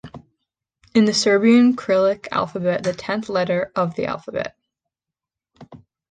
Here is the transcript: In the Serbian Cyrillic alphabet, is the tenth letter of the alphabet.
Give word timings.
In 0.95 1.05
the 1.05 1.13
Serbian 1.13 1.77
Cyrillic 1.77 2.27
alphabet, 2.31 2.81
is 2.87 2.91
the 2.91 2.97
tenth 2.99 3.29
letter 3.29 3.71
of 3.75 3.93
the 3.93 4.07
alphabet. 4.07 4.57